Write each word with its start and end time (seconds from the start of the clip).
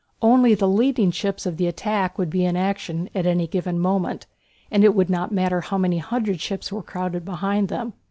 Only 0.23 0.55
the 0.55 0.67
leading 0.67 1.11
ships 1.11 1.45
of 1.45 1.57
the 1.57 1.67
attack 1.67 2.17
would 2.17 2.31
be 2.31 2.43
in 2.43 2.57
action 2.57 3.07
at 3.13 3.27
any 3.27 3.45
given 3.45 3.77
moment, 3.77 4.25
and 4.71 4.83
it 4.83 4.95
would 4.95 5.11
not 5.11 5.31
matter 5.31 5.61
how 5.61 5.77
many 5.77 5.99
hundred 5.99 6.41
more 6.49 6.79
were 6.79 6.83
crowded 6.83 7.23
behind 7.23 7.67
them. 7.67 7.93